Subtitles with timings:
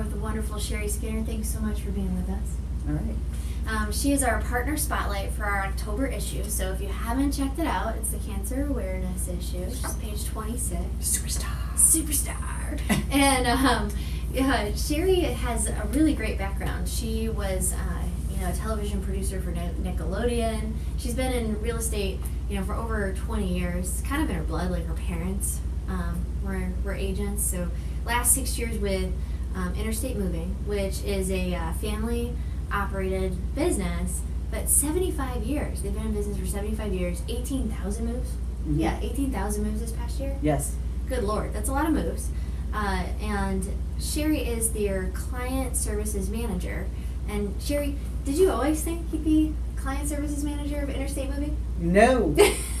[0.00, 1.22] with the wonderful Sherry Skinner.
[1.22, 2.56] Thanks so much for being with us.
[2.88, 3.16] All right.
[3.68, 6.42] Um, she is our partner spotlight for our October issue.
[6.44, 10.24] So if you haven't checked it out, it's the Cancer Awareness issue, which is page
[10.24, 10.80] 26.
[11.00, 11.74] Superstar.
[11.74, 12.80] Superstar.
[13.12, 13.90] and um,
[14.32, 16.88] yeah, Sherry has a really great background.
[16.88, 20.72] She was, uh, you know, a television producer for Nickelodeon.
[20.96, 24.02] She's been in real estate, you know, for over 20 years.
[24.06, 25.60] Kind of in her blood, like her parents
[25.90, 27.44] um, were, were agents.
[27.44, 27.68] So
[28.06, 29.12] last six years with
[29.54, 32.32] um, Interstate Moving, which is a uh, family
[32.72, 35.82] operated business, but 75 years.
[35.82, 38.30] They've been in business for 75 years, 18,000 moves.
[38.66, 38.78] Mhm.
[38.80, 40.36] Yeah, 18,000 moves this past year.
[40.42, 40.74] Yes.
[41.08, 42.28] Good lord, that's a lot of moves.
[42.72, 43.66] Uh, and
[44.00, 46.86] Sherry is their client services manager.
[47.28, 51.56] And Sherry, did you always think you'd be client services manager of Interstate Moving?
[51.80, 52.34] No.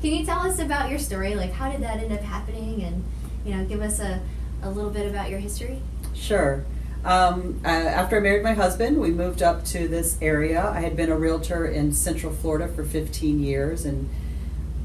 [0.00, 1.34] Can you tell us about your story?
[1.34, 2.82] Like, how did that end up happening?
[2.82, 3.04] And,
[3.44, 4.20] you know, give us a,
[4.62, 5.80] a little bit about your history.
[6.14, 6.64] Sure.
[7.04, 10.68] Um, uh, after I married my husband, we moved up to this area.
[10.68, 14.10] I had been a realtor in Central Florida for 15 years and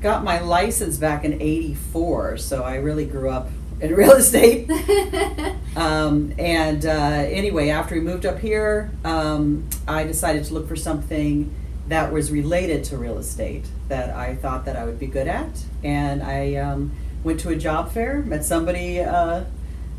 [0.01, 3.49] got my license back in 84, so I really grew up
[3.81, 4.69] in real estate.
[5.75, 10.77] Um, and uh, anyway, after we moved up here, um, I decided to look for
[10.77, 11.53] something
[11.89, 15.65] that was related to real estate that I thought that I would be good at.
[15.83, 19.43] And I um, went to a job fair, met somebody uh,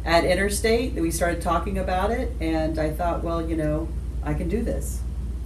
[0.06, 0.94] at Interstate.
[0.94, 3.88] We started talking about it, and I thought, well, you know,
[4.22, 5.00] I can do this.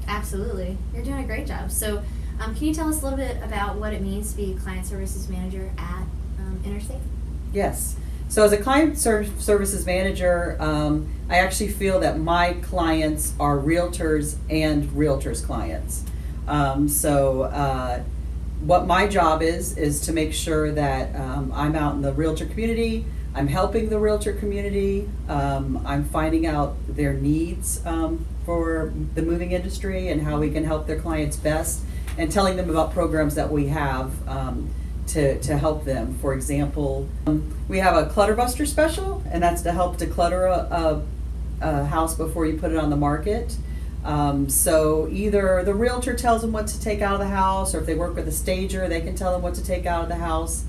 [0.07, 0.77] Absolutely.
[0.95, 1.71] You're doing a great job.
[1.71, 2.03] So,
[2.39, 4.57] um, can you tell us a little bit about what it means to be a
[4.57, 6.05] client services manager at
[6.39, 7.01] um, Interstate?
[7.53, 7.97] Yes.
[8.29, 13.57] So, as a client ser- services manager, um, I actually feel that my clients are
[13.57, 16.05] realtors and realtors' clients.
[16.47, 18.03] Um, so, uh,
[18.61, 22.45] what my job is is to make sure that um, I'm out in the realtor
[22.45, 23.07] community.
[23.35, 25.09] I'm helping the realtor community.
[25.29, 30.65] Um, I'm finding out their needs um, for the moving industry and how we can
[30.65, 31.83] help their clients best,
[32.19, 34.69] and telling them about programs that we have um,
[35.07, 36.19] to, to help them.
[36.21, 40.75] For example, um, we have a clutter buster special, and that's to help declutter a,
[41.63, 43.57] a, a house before you put it on the market.
[44.05, 47.81] Um, so either the realtor tells them what to take out of the house, or
[47.81, 50.09] if they work with a stager, they can tell them what to take out of
[50.09, 50.65] the house.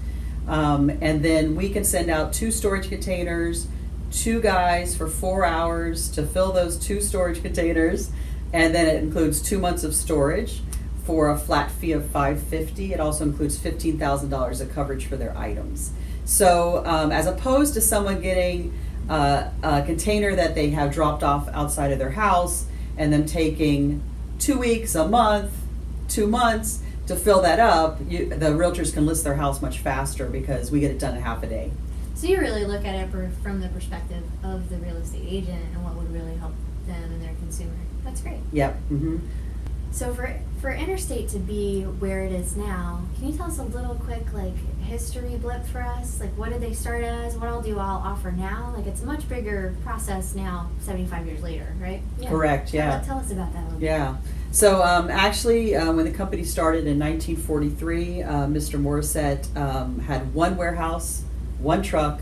[0.47, 3.67] Um, and then we can send out two storage containers,
[4.11, 8.11] two guys for four hours to fill those two storage containers,
[8.53, 10.61] and then it includes two months of storage
[11.05, 15.91] for a flat fee of 550 It also includes $15,000 of coverage for their items.
[16.25, 18.77] So um, as opposed to someone getting
[19.09, 22.65] uh, a container that they have dropped off outside of their house
[22.97, 24.03] and them taking
[24.37, 25.51] two weeks, a month,
[26.07, 30.27] two months to fill that up, you, the realtors can list their house much faster
[30.27, 31.71] because we get it done in half a day.
[32.15, 33.09] So you really look at it
[33.41, 36.53] from the perspective of the real estate agent and what would really help
[36.87, 37.73] them and their consumer.
[38.03, 38.39] That's great.
[38.51, 38.75] Yep.
[38.89, 39.17] hmm
[39.91, 43.63] So for for Interstate to be where it is now, can you tell us a
[43.63, 46.19] little quick like history blip for us?
[46.19, 47.35] Like what did they start as?
[47.35, 48.73] What all do you all offer now?
[48.77, 52.01] Like it's a much bigger process now, seventy five years later, right?
[52.27, 52.99] Correct, yeah.
[52.99, 53.85] Tell, tell us about that a little bit.
[54.51, 58.77] So um, actually, uh, when the company started in 1943, uh, Mr.
[58.77, 61.23] Morrissette um, had one warehouse,
[61.59, 62.19] one truck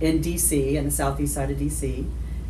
[0.00, 2.04] in DC, in the southeast side of DC,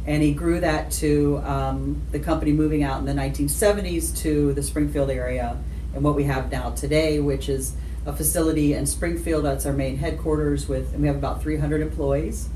[0.06, 4.62] and he grew that to um, the company moving out in the 1970s to the
[4.62, 5.59] Springfield area
[5.95, 9.45] and what we have now today, which is a facility in Springfield.
[9.45, 12.49] That's our main headquarters with, and we have about 300 employees.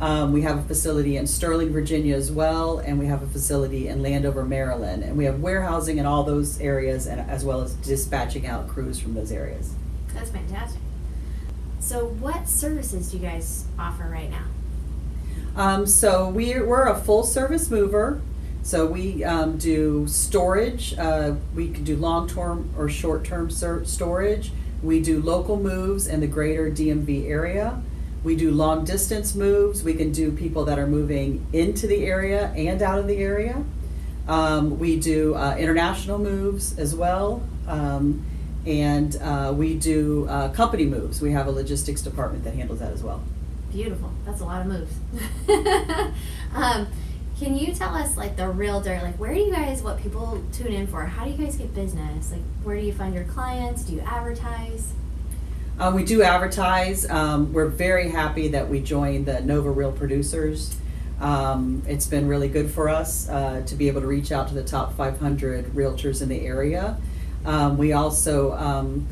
[0.00, 3.88] Um, we have a facility in Sterling, Virginia as well, and we have a facility
[3.88, 5.02] in Landover, Maryland.
[5.02, 9.00] And we have warehousing in all those areas, and as well as dispatching out crews
[9.00, 9.74] from those areas.
[10.14, 10.80] That's fantastic.
[11.80, 14.44] So what services do you guys offer right now?
[15.56, 18.20] Um, so we're, we're a full service mover.
[18.62, 20.96] So we um, do storage.
[20.96, 24.52] Uh, we can do long term or short term storage.
[24.82, 27.82] We do local moves in the greater DMV area.
[28.24, 29.82] We do long distance moves.
[29.82, 33.64] We can do people that are moving into the area and out of the area.
[34.26, 37.42] Um, we do uh, international moves as well.
[37.66, 38.26] Um,
[38.66, 41.22] and uh, we do uh, company moves.
[41.22, 43.22] We have a logistics department that handles that as well.
[43.70, 44.12] Beautiful.
[44.26, 44.92] That's a lot of moves.
[46.54, 46.86] um,
[47.38, 49.02] can you tell us like the real dirt?
[49.02, 51.04] Like where do you guys what people tune in for?
[51.06, 52.32] How do you guys get business?
[52.32, 53.84] Like where do you find your clients?
[53.84, 54.92] Do you advertise?
[55.80, 57.08] Um, we do advertise.
[57.08, 60.76] Um, we're very happy that we joined the Nova Real Producers.
[61.20, 64.54] Um, it's been really good for us uh, to be able to reach out to
[64.54, 66.96] the top 500 realtors in the area.
[67.44, 69.06] Um, we also um,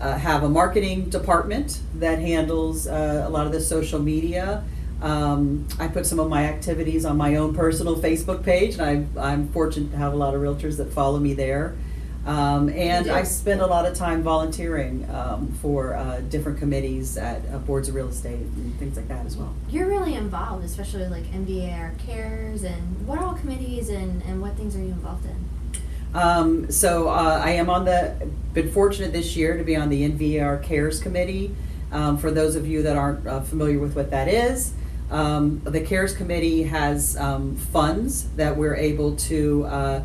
[0.00, 4.64] uh, have a marketing department that handles uh, a lot of the social media.
[5.02, 9.10] Um, I put some of my activities on my own personal Facebook page, and I'm,
[9.18, 11.76] I'm fortunate to have a lot of realtors that follow me there.
[12.26, 17.42] Um, and I spend a lot of time volunteering um, for uh, different committees at
[17.52, 19.54] uh, boards of real estate and things like that as well.
[19.68, 24.56] You're really involved, especially like NVAR cares and what are all committees and, and what
[24.56, 25.48] things are you involved in?
[26.14, 30.08] Um, so uh, I am on the, been fortunate this year to be on the
[30.08, 31.54] NVAR CARES Committee.
[31.92, 34.72] Um, for those of you that aren't uh, familiar with what that is,
[35.10, 40.02] um, the CARES Committee has um, funds that we're able to, uh,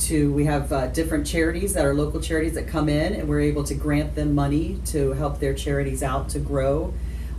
[0.00, 3.40] to, we have uh, different charities that are local charities that come in and we're
[3.40, 6.92] able to grant them money to help their charities out to grow.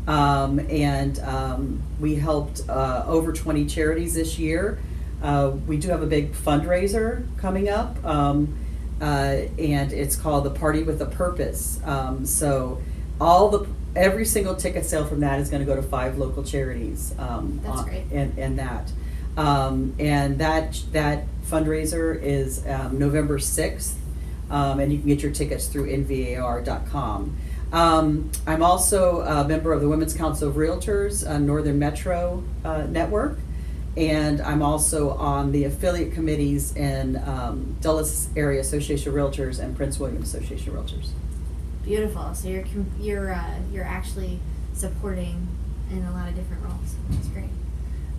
[0.08, 4.80] Um, and um, we helped uh, over 20 charities this year.
[5.22, 8.56] Uh, we do have a big fundraiser coming up, um,
[9.02, 11.80] uh, and it's called the Party with a Purpose.
[11.84, 12.82] Um, so,
[13.20, 16.44] all the every single ticket sale from that is going to go to five local
[16.44, 17.16] charities.
[17.18, 18.04] Um, That's great.
[18.12, 18.92] And, and that,
[19.38, 23.98] um, and that that fundraiser is um, November sixth,
[24.50, 27.38] um, and you can get your tickets through nvar.com.
[27.74, 32.84] Um, I'm also a member of the Women's Council of Realtors, uh, Northern Metro uh,
[32.84, 33.38] Network,
[33.98, 39.76] and I'm also on the affiliate committees in um, Dulles Area Association of Realtors and
[39.76, 41.10] Prince William Association of Realtors.
[41.84, 42.34] Beautiful.
[42.34, 42.66] So you're
[43.00, 44.40] you're uh, you're actually
[44.74, 45.48] supporting
[45.92, 46.96] in a lot of different roles.
[47.10, 47.50] which is great.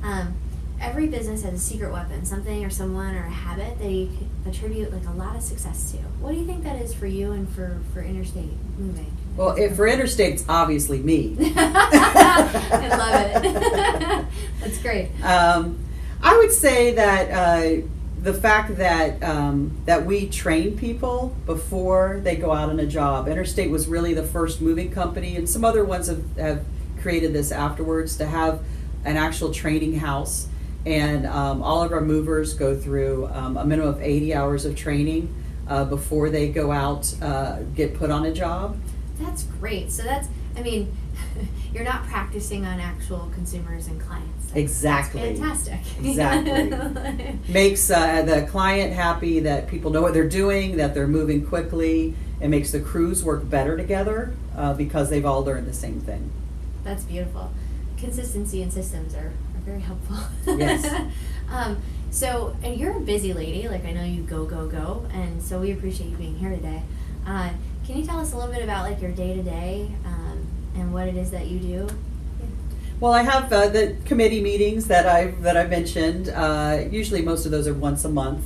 [0.03, 0.35] Um,
[0.81, 4.11] every business has a secret weapon, something or someone or a habit that you
[4.47, 5.99] attribute like a lot of success to.
[6.21, 9.17] What do you think that is for you and for for interstate moving?
[9.37, 11.37] Well, if for interstate, it's obviously me.
[11.57, 14.27] I love it.
[14.61, 15.11] That's great.
[15.23, 15.79] Um,
[16.23, 17.87] I would say that uh,
[18.27, 23.29] the fact that um, that we train people before they go out on a job.
[23.29, 26.65] Interstate was really the first moving company, and some other ones have, have
[27.01, 28.63] created this afterwards to have
[29.05, 30.49] an actual training house.
[30.87, 34.77] And um, all of our movers go through um, a minimum of 80 hours of
[34.77, 35.35] training
[35.69, 38.79] uh, before they go out, uh, get put on a job.
[39.19, 39.91] That's great.
[39.91, 40.95] So that's, I mean,
[41.75, 44.47] you're not practicing on actual consumers and clients.
[44.47, 45.35] That's- Exactly.
[45.35, 45.81] That's fantastic.
[46.05, 47.39] Exactly.
[47.53, 52.15] makes uh, the client happy that people know what they're doing, that they're moving quickly.
[52.41, 56.31] It makes the crews work better together uh, because they've all learned the same thing.
[56.85, 57.51] That's beautiful.
[57.99, 60.17] Consistency and systems are, are very helpful.
[60.57, 60.87] Yes.
[61.51, 61.77] um,
[62.11, 63.69] so, and you're a busy lady.
[63.69, 66.83] Like I know you go go go, and so we appreciate you being here today.
[67.27, 67.51] Uh,
[67.85, 69.91] can you tell us a little bit about like your day to day
[70.77, 71.89] and what it is that you do?
[73.01, 76.29] Well, I have uh, the committee meetings that I that I mentioned.
[76.29, 78.45] Uh, usually, most of those are once a month.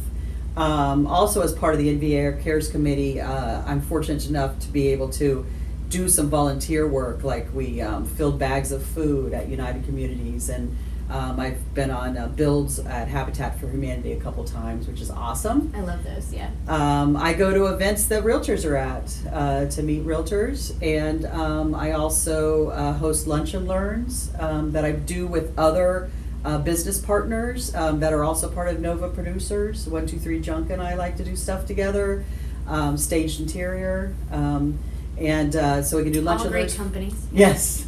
[0.57, 4.89] Um, also, as part of the NVAR Cares Committee, uh, I'm fortunate enough to be
[4.89, 5.47] able to
[5.89, 10.77] do some volunteer work, like we um, filled bags of food at United Communities, and
[11.11, 15.11] um, I've been on uh, builds at Habitat for Humanity a couple times, which is
[15.11, 15.73] awesome.
[15.77, 16.33] I love those.
[16.33, 16.51] Yeah.
[16.69, 21.75] Um, I go to events that realtors are at uh, to meet realtors, and um,
[21.75, 26.11] I also uh, host lunch and learns um, that I do with other
[26.45, 29.87] uh, business partners um, that are also part of Nova Producers.
[29.89, 32.25] One Two Three Junk and I like to do stuff together.
[32.69, 34.79] Um, staged Interior, um,
[35.19, 36.77] and uh, so we can do lunch All and great learns.
[36.77, 37.27] companies.
[37.33, 37.85] Yes.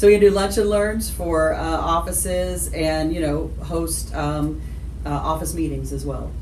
[0.00, 4.62] So we do lunch and learns for uh, offices, and you know host um,
[5.04, 6.32] uh, office meetings as well.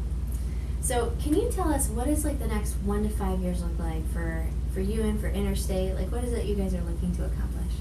[0.80, 3.76] So, can you tell us what is like the next one to five years look
[3.80, 5.96] like for for you and for Interstate?
[5.96, 7.72] Like, what is it you guys are looking to accomplish?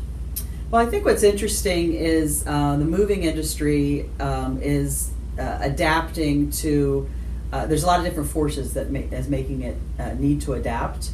[0.71, 7.07] Well, I think what's interesting is uh, the moving industry um, is uh, adapting to.
[7.53, 10.53] Uh, there's a lot of different forces that make, is making it uh, need to
[10.53, 11.11] adapt,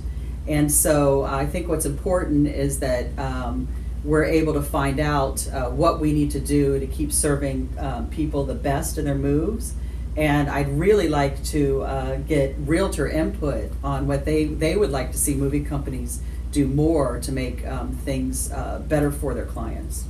[0.47, 3.67] and so I think what's important is that um,
[4.03, 8.09] we're able to find out uh, what we need to do to keep serving um,
[8.09, 9.73] people the best in their moves.
[10.15, 15.11] And I'd really like to uh, get realtor input on what they, they would like
[15.11, 20.05] to see movie companies do more to make um, things uh, better for their clients.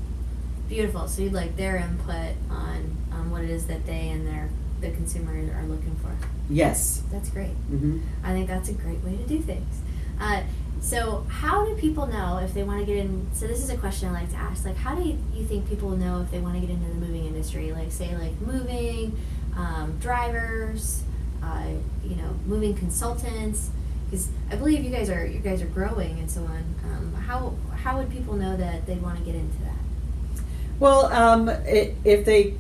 [0.68, 1.08] Beautiful.
[1.08, 4.50] So, you'd like their input on what it is that they and their
[4.82, 6.16] the consumer are looking for.
[6.50, 7.02] Yes.
[7.12, 7.52] That's great.
[7.70, 9.82] hmm I think that's a great way to do things.
[10.84, 13.30] So, how do people know if they want to get in?
[13.34, 14.66] So, this is a question I like to ask.
[14.66, 17.26] Like, how do you, think people know if they want to get into the moving
[17.26, 17.72] industry?
[17.72, 19.18] Like, say, like moving,
[19.56, 21.04] um, drivers,
[21.42, 21.68] uh,
[22.04, 23.70] you know, moving consultants.
[24.06, 26.76] Because I believe you guys are you guys are growing and so on.
[26.84, 30.44] Um, how how would people know that they want to get into that?
[30.80, 32.56] Well, um, i if they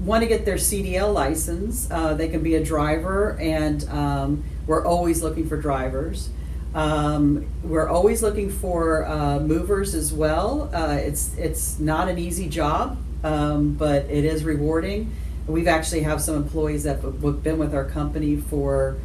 [0.00, 4.84] want to get their CDL license, uh, they can be a driver, and um, we're
[4.84, 6.30] always looking for drivers.
[6.74, 10.70] Um, we're always looking for uh, movers as well.
[10.74, 15.12] Uh, it's it's not an easy job um, but it is rewarding.
[15.46, 18.96] We've actually have some employees that have been with our company for.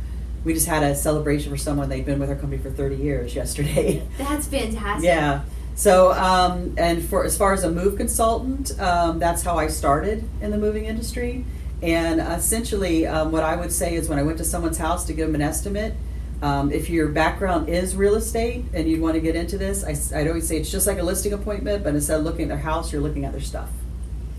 [0.44, 3.36] We just had a celebration for someone they've been with our company for 30 years
[3.36, 4.08] yesterday.
[4.18, 5.06] That's fantastic.
[5.06, 5.44] Yeah.
[5.76, 10.28] So, um, and for as far as a move consultant, um, that's how I started
[10.42, 11.46] in the moving industry.
[11.84, 15.14] And essentially, um, what I would say is when I went to someone's house to
[15.14, 15.94] give them an estimate,
[16.42, 20.20] um, if your background is real estate and you want to get into this, I,
[20.20, 22.58] would always say it's just like a listing appointment, but instead of looking at their
[22.58, 23.70] house, you're looking at their stuff.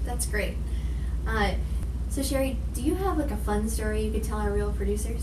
[0.04, 0.56] That's great.
[1.26, 1.54] Uh,
[2.08, 5.22] so, Sherry, do you have like a fun story you could tell our real producers?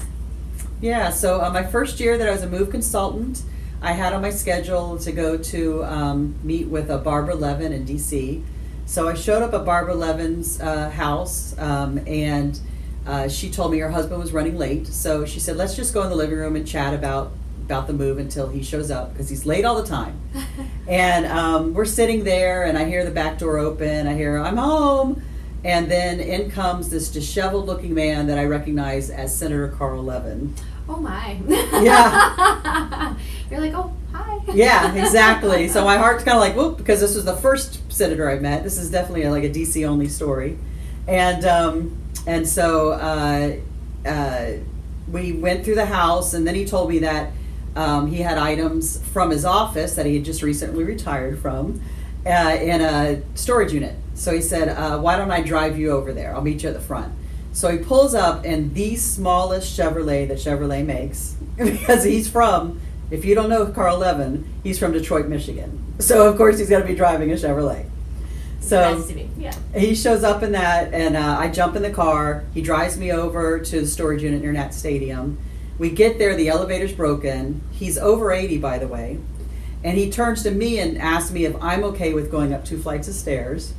[0.81, 3.43] Yeah, so uh, my first year that I was a move consultant,
[3.81, 7.85] I had on my schedule to go to um, meet with a Barbara Levin in
[7.85, 8.43] DC.
[8.85, 12.59] So I showed up at Barbara Levin's uh, house, um, and
[13.05, 14.87] uh, she told me her husband was running late.
[14.87, 17.31] So she said, "Let's just go in the living room and chat about
[17.63, 20.19] about the move until he shows up because he's late all the time."
[20.87, 24.07] and um, we're sitting there, and I hear the back door open.
[24.07, 25.21] I hear, "I'm home."
[25.65, 30.53] And then in comes this disheveled looking man that I recognize as Senator Carl Levin.
[30.87, 31.39] Oh my.
[31.47, 33.15] Yeah.
[33.49, 34.39] You're like, oh, hi.
[34.53, 35.67] yeah, exactly.
[35.67, 38.63] So my heart's kind of like, whoop, because this was the first senator I met.
[38.63, 40.59] This is definitely a, like a DC only story.
[41.07, 41.97] And, um,
[42.27, 43.55] and so uh,
[44.07, 44.51] uh,
[45.11, 47.31] we went through the house, and then he told me that
[47.75, 51.81] um, he had items from his office that he had just recently retired from
[52.25, 53.95] uh, in a storage unit.
[54.13, 56.33] So he said, uh, Why don't I drive you over there?
[56.33, 57.13] I'll meet you at the front.
[57.51, 63.23] So he pulls up in the smallest Chevrolet that Chevrolet makes because he's from, if
[63.23, 65.81] you don't know Carl Levin, he's from Detroit, Michigan.
[65.99, 67.89] So of course he's going to be driving a Chevrolet.
[68.65, 69.05] So
[69.37, 69.53] yeah.
[69.75, 72.45] he shows up in that, and uh, I jump in the car.
[72.51, 75.37] He drives me over to the storage unit near Nat Stadium.
[75.77, 77.61] We get there, the elevator's broken.
[77.71, 79.19] He's over 80, by the way.
[79.83, 82.81] And he turns to me and asks me if I'm okay with going up two
[82.81, 83.75] flights of stairs.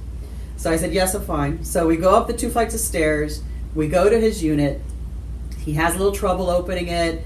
[0.56, 1.64] So I said, Yes, I'm fine.
[1.64, 3.42] So we go up the two flights of stairs.
[3.74, 4.80] We go to his unit.
[5.58, 7.24] He has a little trouble opening it.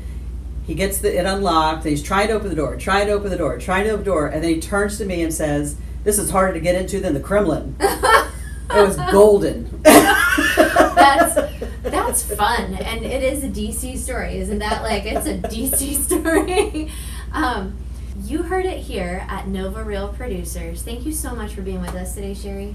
[0.66, 1.84] He gets the, it unlocked.
[1.84, 4.10] he's trying to open the door, trying to open the door, trying to open the
[4.10, 4.28] door.
[4.28, 7.14] And then he turns to me and says, This is harder to get into than
[7.14, 7.76] the Kremlin.
[7.80, 8.32] it
[8.70, 9.80] was golden.
[9.82, 11.34] that's
[11.82, 14.82] that's fun, and it is a DC story, isn't that?
[14.82, 16.90] Like it's a DC story.
[17.32, 17.76] Um,
[18.24, 20.82] you heard it here at Nova Real Producers.
[20.82, 22.74] Thank you so much for being with us today, Sherry.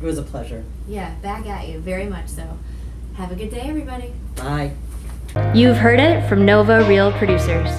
[0.00, 0.64] It was a pleasure.
[0.88, 2.58] Yeah, back at you, very much so.
[3.14, 4.12] Have a good day, everybody.
[4.36, 4.72] Bye.
[5.54, 7.70] You've heard it from Nova Real Producers.